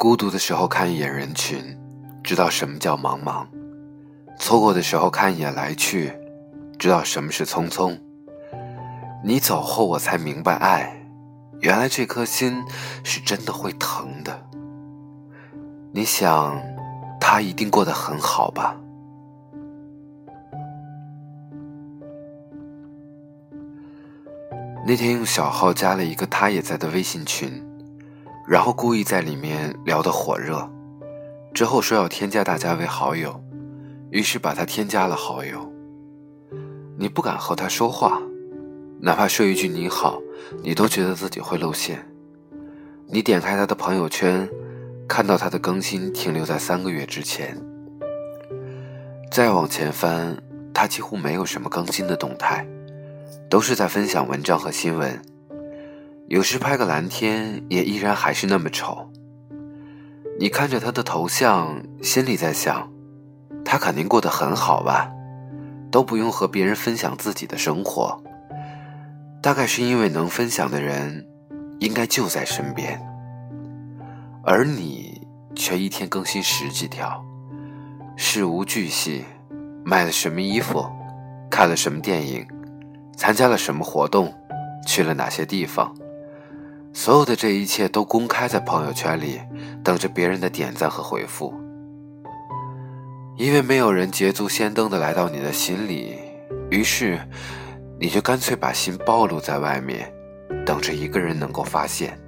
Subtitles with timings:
[0.00, 1.78] 孤独的时候看一眼人群，
[2.24, 3.44] 知道什么叫茫茫；
[4.38, 6.10] 错过的时候看一眼来去，
[6.78, 8.00] 知道什么是匆匆。
[9.22, 11.06] 你走后，我才明白，爱，
[11.60, 12.64] 原来这颗心
[13.04, 14.42] 是真的会疼的。
[15.92, 16.58] 你想，
[17.20, 18.74] 他一定过得很好吧？
[24.86, 27.62] 那天用小号加了一个他也在的微信群。
[28.50, 30.68] 然后故意在里面聊得火热，
[31.54, 33.40] 之后说要添加大家为好友，
[34.10, 35.72] 于是把他添加了好友。
[36.98, 38.20] 你不敢和他说话，
[38.98, 40.20] 哪怕说一句你好，
[40.64, 42.04] 你都觉得自己会露馅。
[43.06, 44.48] 你点开他的朋友圈，
[45.06, 47.56] 看到他的更新停留在三个月之前。
[49.30, 50.36] 再往前翻，
[50.74, 52.66] 他几乎没有什么更新的动态，
[53.48, 55.22] 都是在分享文章和新闻。
[56.30, 59.10] 有时拍个蓝天，也依然还是那么丑。
[60.38, 62.88] 你看着他的头像，心里在想，
[63.64, 65.10] 他肯定过得很好吧，
[65.90, 68.22] 都不用和别人分享自己的生活。
[69.42, 71.26] 大概是因为能分享的人，
[71.80, 73.02] 应该就在身边，
[74.44, 77.20] 而你却一天更新十几条，
[78.16, 79.24] 事无巨细，
[79.84, 80.88] 买了什么衣服，
[81.50, 82.46] 看了什么电影，
[83.16, 84.32] 参加了什么活动，
[84.86, 85.92] 去了哪些地方。
[86.92, 89.40] 所有的这一切都公开在朋友圈里，
[89.82, 91.54] 等着别人的点赞和回复。
[93.36, 96.18] 因为没有人捷足先登的来到你的心里，
[96.70, 97.18] 于是
[97.98, 100.12] 你就干脆把心暴露在外面，
[100.66, 102.18] 等着一个人能够发现。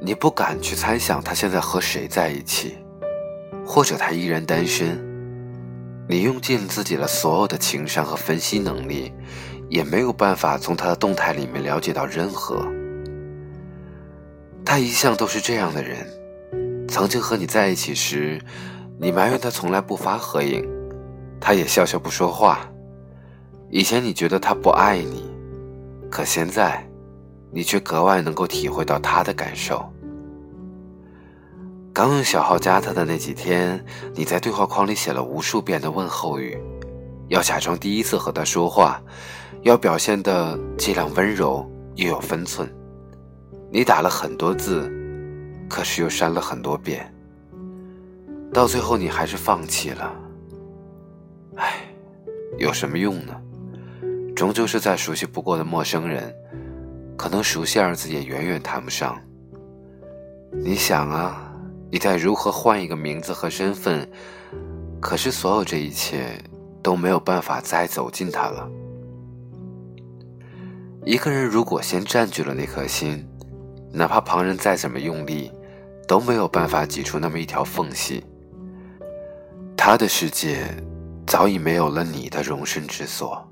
[0.00, 2.76] 你不敢去猜想他现在和谁在一起，
[3.66, 5.00] 或者他依然单身。
[6.08, 9.12] 你用尽自己的所有的情商和分析能力，
[9.70, 12.64] 也没有办法从他的动态里面了解到任何。
[14.64, 16.06] 他一向都是这样的人，
[16.88, 18.40] 曾经和你在一起时，
[18.98, 20.66] 你埋怨他从来不发合影，
[21.40, 22.60] 他也笑笑不说话。
[23.70, 25.24] 以前你觉得他不爱你，
[26.10, 26.86] 可现在，
[27.50, 29.84] 你却格外能够体会到他的感受。
[31.92, 33.84] 刚用小号加他的那几天，
[34.14, 36.56] 你在对话框里写了无数遍的问候语，
[37.28, 39.02] 要假装第一次和他说话，
[39.62, 42.66] 要表现的尽量温柔又有分寸。
[43.72, 44.92] 你打了很多字，
[45.66, 47.10] 可是又删了很多遍。
[48.52, 50.14] 到最后，你还是放弃了。
[51.56, 51.86] 唉，
[52.58, 53.34] 有什么用呢？
[54.36, 56.34] 终究是再熟悉不过的陌生人，
[57.16, 59.18] 可能熟悉二字也远远谈不上。
[60.50, 61.50] 你想啊，
[61.90, 64.06] 你在如何换一个名字和身份？
[65.00, 66.38] 可是所有这一切
[66.82, 68.68] 都没有办法再走近他了。
[71.06, 73.26] 一个人如果先占据了那颗心，
[73.94, 75.52] 哪怕旁人再怎么用力，
[76.08, 78.24] 都没有办法挤出那么一条缝隙。
[79.76, 80.64] 他的世界
[81.26, 83.46] 早已没有了你的容身之所。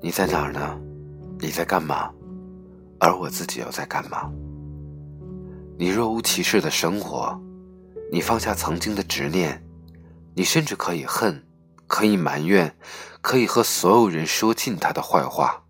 [0.00, 0.78] 你在哪儿呢？
[1.38, 2.10] 你在干嘛？
[2.98, 4.30] 而我自己又在干嘛？
[5.78, 7.40] 你若无其事的生活。
[8.12, 9.64] 你放下曾经的执念，
[10.34, 11.48] 你甚至可以恨，
[11.86, 12.76] 可以埋怨，
[13.22, 15.64] 可以和所有人说尽他的坏话。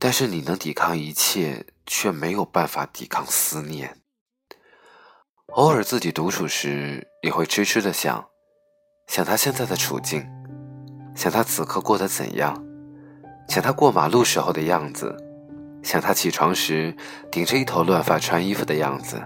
[0.00, 4.02] 但是你能抵抗一切，却没有办法抵抗思念。
[5.52, 8.26] 偶尔自己独处时，也会痴痴的想，
[9.06, 10.28] 想他现在的处境，
[11.14, 12.52] 想他此刻过得怎样，
[13.48, 15.16] 想他过马路时候的样子，
[15.84, 16.96] 想他起床时
[17.30, 19.22] 顶着一头乱发穿衣服的样子。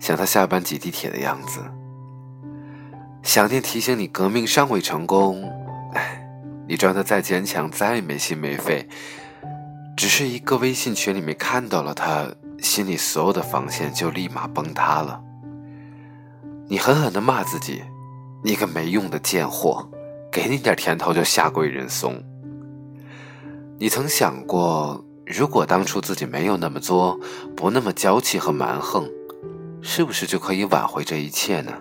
[0.00, 1.60] 想他下班挤地铁的样子，
[3.22, 5.44] 想念提醒你革命尚未成功。
[5.92, 6.26] 哎，
[6.66, 8.88] 你装的再坚强，再没心没肺，
[9.94, 12.26] 只是一个微信群里面看到了他，
[12.60, 15.22] 心里所有的防线就立马崩塌了。
[16.66, 17.82] 你狠狠的骂自己，
[18.42, 19.86] 你个没用的贱货，
[20.32, 22.18] 给你点甜头就下跪认怂。
[23.78, 27.20] 你曾想过，如果当初自己没有那么作，
[27.54, 29.06] 不那么娇气和蛮横？
[29.82, 31.72] 是不是就可以挽回这一切呢？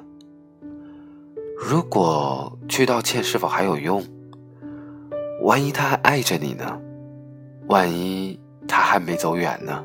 [1.57, 4.03] 如果去道歉，是否还有用？
[5.41, 6.79] 万一他还爱着你呢？
[7.67, 9.83] 万一他还没走远呢？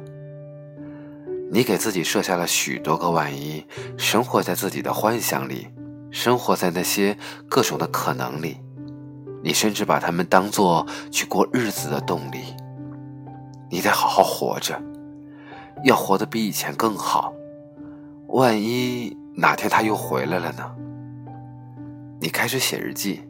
[1.50, 3.64] 你给自己设下了许多个万一，
[3.96, 5.68] 生活在自己的幻想里，
[6.10, 7.16] 生活在那些
[7.48, 8.56] 各种的可能里，
[9.42, 12.38] 你甚至把他们当做去过日子的动力。
[13.70, 14.80] 你得好好活着，
[15.84, 17.32] 要活得比以前更好。
[18.34, 20.68] 万一哪天他又回来了呢？
[22.20, 23.22] 你开始写日记，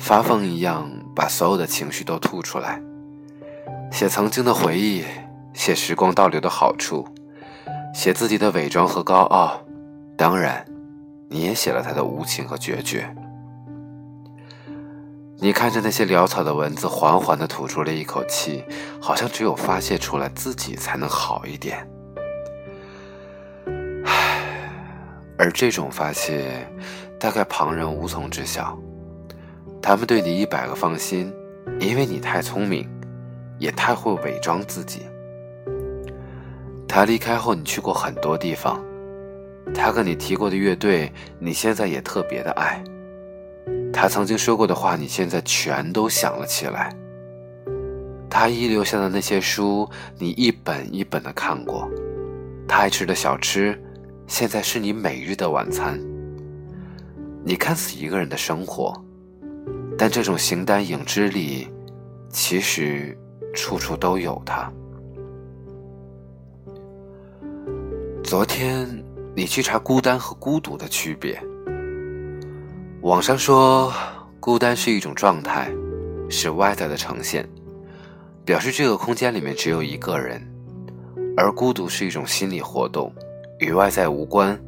[0.00, 2.80] 发疯一样把所有的情绪都吐出来，
[3.92, 5.04] 写曾经的回忆，
[5.52, 7.06] 写时光倒流的好处，
[7.92, 9.60] 写自己的伪装和高傲，
[10.16, 10.64] 当然，
[11.28, 13.14] 你也写了他的无情和决绝。
[15.36, 18.64] 你看着那些潦草的文字，缓缓地吐出了一口气，
[19.02, 21.86] 好像只有发泄出来，自己才能好一点。
[25.36, 26.66] 而这种发泄，
[27.18, 28.78] 大概旁人无从知晓。
[29.82, 31.32] 他们对你一百个放心，
[31.80, 32.88] 因为你太聪明，
[33.58, 35.02] 也太会伪装自己。
[36.88, 38.82] 他离开后，你去过很多地方，
[39.74, 42.82] 他跟你提过的乐队，你现在也特别的爱。
[43.92, 46.94] 他曾经说过的话，你现在全都想了起来。
[48.30, 49.88] 他遗留下的那些书，
[50.18, 51.88] 你一本一本的看过。
[52.66, 53.80] 他爱吃的小吃，
[54.26, 56.00] 现在是你每日的晚餐。
[57.44, 58.92] 你看似一个人的生活，
[59.98, 61.68] 但这种形单影只里，
[62.30, 63.16] 其实
[63.54, 64.72] 处处都有他。
[68.22, 68.88] 昨天
[69.36, 71.38] 你去查孤单和孤独的区别。
[73.02, 73.92] 网上说，
[74.40, 75.70] 孤单是一种状态，
[76.30, 77.46] 是外在的呈现，
[78.42, 80.40] 表示这个空间里面只有一个人；
[81.36, 83.12] 而孤独是一种心理活动，
[83.58, 84.58] 与外在无关，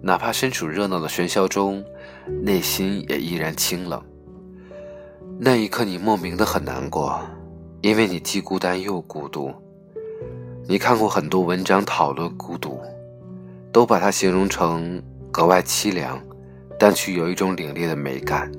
[0.00, 1.84] 哪怕身处热闹的喧嚣中，
[2.42, 4.02] 内心也依然清冷。
[5.38, 7.20] 那一刻，你莫名的很难过，
[7.80, 9.52] 因为你既孤单又孤独。
[10.66, 12.80] 你看过很多文章讨论孤独，
[13.72, 16.20] 都把它形容成格外凄凉。
[16.76, 18.50] 但却有一种凛冽的美感。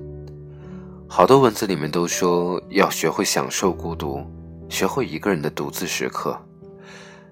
[1.06, 4.24] 好多文字里面都说要学会享受孤独，
[4.69, 6.40] 学会一个人的独自时刻。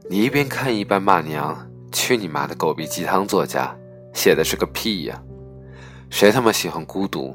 [0.10, 1.58] 你一边看一边骂娘
[1.94, 3.74] ：“去你妈的狗逼鸡汤作家，
[4.14, 5.24] 写的是个屁呀！
[6.10, 7.34] 谁他妈喜欢孤独？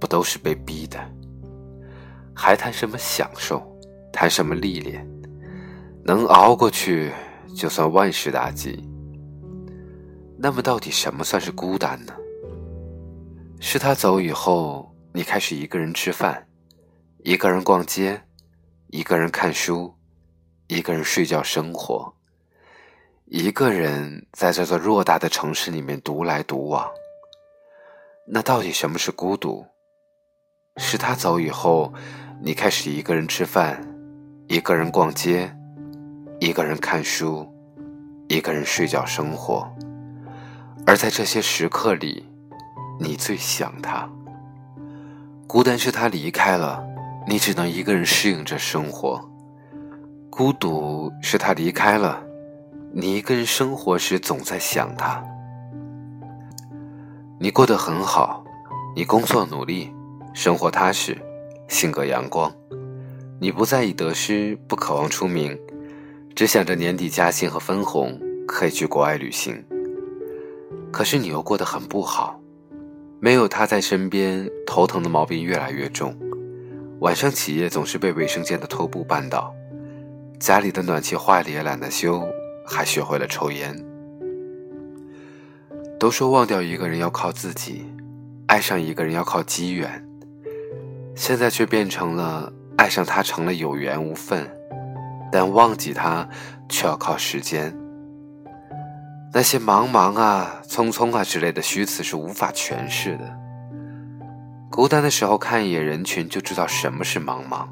[0.00, 0.98] 不都是被逼的？
[2.34, 3.62] 还谈什么享受？
[4.12, 5.06] 谈什么历练？
[6.04, 7.12] 能熬过去
[7.54, 8.88] 就算万事大吉。
[10.38, 12.14] 那么到底什么算是孤单呢？”
[13.58, 16.46] 是他走以后，你开始一个人吃饭，
[17.24, 18.20] 一个人逛街，
[18.88, 19.94] 一个人看书，
[20.68, 22.14] 一个人睡觉，生活，
[23.28, 26.88] 一个人在这座偌大的城市里面独来独往。
[28.24, 29.66] 那到底什么是孤独？
[30.76, 31.92] 是他走以后，
[32.40, 33.84] 你开始一个人吃饭，
[34.46, 35.52] 一个人逛街，
[36.38, 37.44] 一个人看书，
[38.28, 39.68] 一个人睡觉，生活，
[40.86, 42.24] 而在这些时刻里。
[42.98, 44.08] 你最想他，
[45.46, 46.82] 孤单是他离开了，
[47.26, 49.20] 你只能一个人适应着生活；
[50.30, 52.25] 孤独是他离开了，
[52.98, 55.22] 你一个人生活时总在想他。
[57.38, 58.42] 你过得很好，
[58.94, 59.92] 你工作努力，
[60.32, 61.14] 生活踏实，
[61.68, 62.50] 性格阳光，
[63.38, 65.54] 你不在意得失，不渴望出名，
[66.34, 69.62] 只想着年底加薪和分红，可以去国外旅行。
[70.90, 72.40] 可是你又过得很不好。
[73.20, 76.16] 没有他在身边，头疼的毛病越来越重。
[77.00, 79.54] 晚上起夜总是被卫生间的拖布绊倒，
[80.40, 82.26] 家里的暖气坏了也懒得修，
[82.66, 83.74] 还学会了抽烟。
[85.98, 87.86] 都说忘掉一个人要靠自己，
[88.46, 90.06] 爱上一个人要靠机缘，
[91.14, 94.46] 现在却变成了爱上他成了有缘无分，
[95.32, 96.28] 但忘记他
[96.68, 97.74] 却要靠时间。
[99.32, 103.38] 那些茫茫啊、匆匆啊之类的虚词是无法诠释的。
[104.70, 107.66] 孤单的时候看一眼人群就知道什么是茫茫，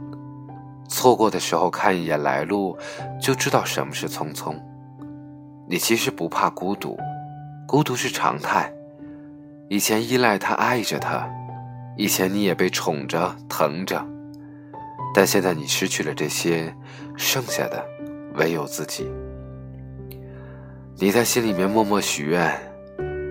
[0.89, 2.77] 错过的时候看一眼来路
[3.21, 4.55] 就知道什么是匆匆。
[5.67, 6.99] 你其实不怕孤独，
[7.67, 8.73] 孤独是常态。
[9.69, 11.29] 以前依赖他、爱着他，
[11.97, 14.07] 以前你也被宠着、疼着，
[15.15, 16.75] 但现在你失去了这些，
[17.17, 17.85] 剩下的
[18.35, 19.11] 唯有自己。
[20.97, 22.55] 你在心里面默默许愿，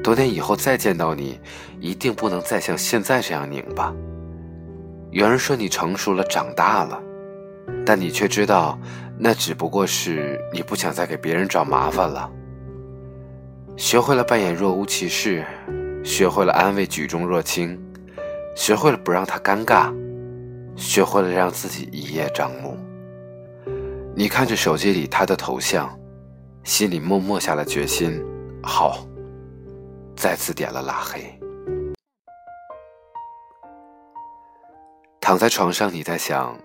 [0.03, 1.39] 多年以后再见到你，
[1.79, 3.93] 一定不能再像现在这样拧巴。
[5.11, 6.99] 有人说你成熟了，长大了，
[7.85, 8.77] 但你却知道，
[9.17, 12.31] 那只不过是你不想再给别人找麻烦了。
[13.77, 15.43] 学会了扮演若无其事，
[16.03, 17.77] 学会了安慰举重若轻，
[18.55, 19.93] 学会了不让他尴尬，
[20.75, 22.77] 学会了让自己一叶障目。
[24.15, 25.89] 你看着手机里他的头像。
[26.63, 28.23] 心里默默下了决心，
[28.61, 29.05] 好，
[30.15, 31.19] 再次点了拉黑。
[35.19, 36.57] 躺在床上，你在想，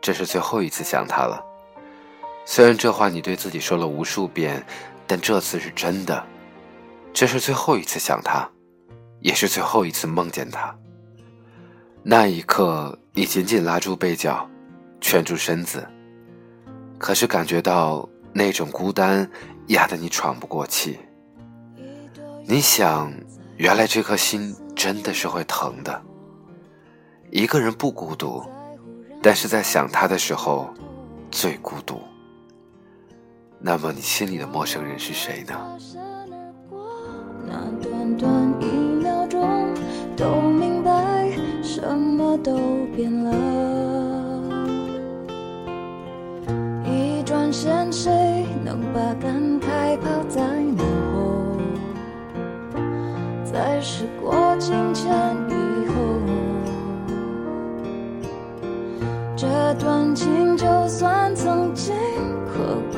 [0.00, 1.44] 这是最后一次想他了。
[2.44, 4.64] 虽然这话你对自己说了无数遍，
[5.06, 6.24] 但这次是真的，
[7.12, 8.48] 这是最后一次想他，
[9.20, 10.74] 也是最后一次梦见他。
[12.02, 14.48] 那一刻，你紧紧拉住背角，
[15.00, 15.86] 蜷住身子，
[16.96, 19.28] 可是感觉到那种孤单
[19.66, 20.98] 压得你喘不过气。
[22.46, 23.12] 你想，
[23.56, 26.02] 原来这颗心真的是会疼的。
[27.30, 28.42] 一个人不孤独，
[29.20, 30.68] 但是在想他的时候，
[31.30, 32.00] 最孤独。
[33.60, 35.54] 那么你心里的陌生人是谁呢？
[37.46, 38.66] 那短短一
[39.02, 39.74] 秒钟，
[40.16, 41.30] 都明白
[41.62, 42.56] 什么都
[42.94, 43.34] 变了。
[46.84, 49.42] 一转身，谁能把感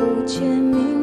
[0.00, 0.99] 不见明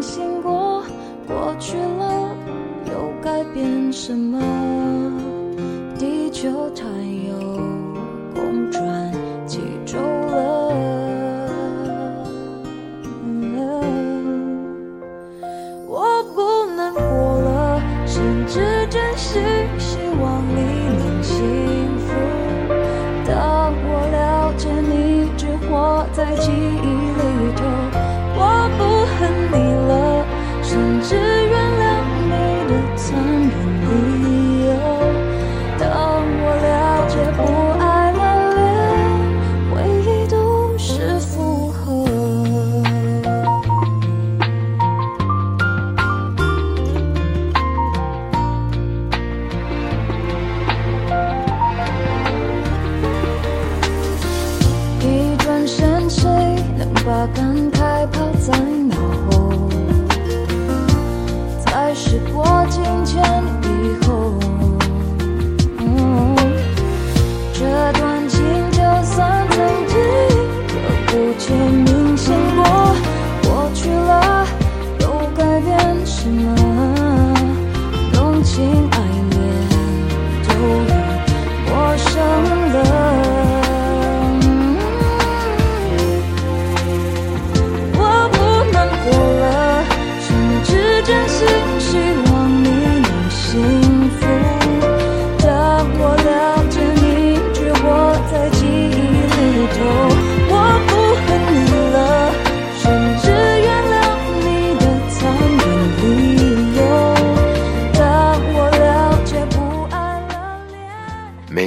[61.99, 62.45] 是过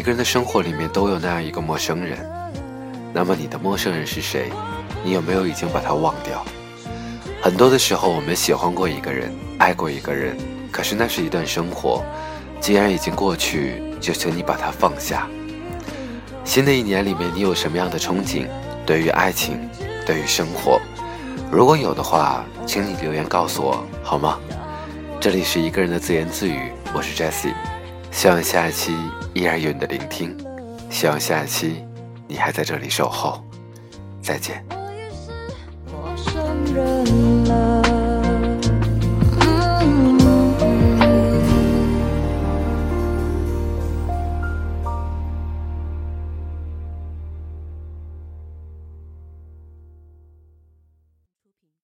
[0.01, 2.27] 每个人的生活里面都有那样一个陌生人，
[3.13, 4.51] 那么你的陌生人是谁？
[5.05, 6.43] 你有没有已经把他忘掉？
[7.43, 10.39] 很多的时候，我们喜欢过一个人，爱过一个人，
[10.73, 12.03] 可是那是一段生活，
[12.63, 15.29] 既然已经过去，就请你把它放下。
[16.47, 18.47] 新的一年里面，你有什么样的憧憬？
[18.87, 19.69] 对于爱情，
[20.07, 20.81] 对于生活，
[21.53, 24.39] 如果有的话，请你留言告诉我好吗？
[25.21, 27.53] 这里是一个人的自言自语，我是 Jessie
[28.11, 28.95] 希望下一期
[29.33, 30.37] 依然有你的聆听，
[30.91, 31.85] 希望下一期
[32.29, 33.43] 你还在这里守候。
[34.21, 34.65] 再见。
[34.71, 35.31] 我也是
[35.91, 37.30] 陌生人。